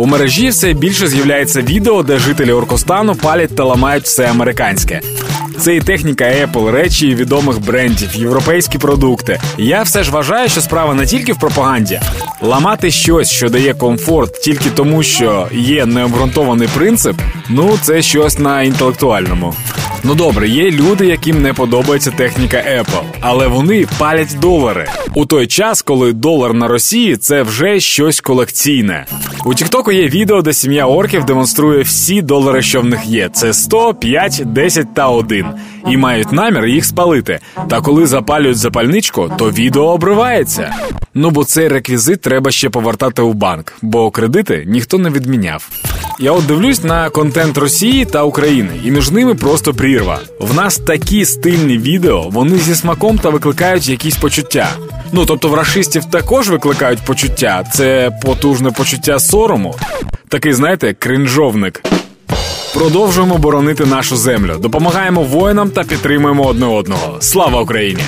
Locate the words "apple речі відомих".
6.24-7.60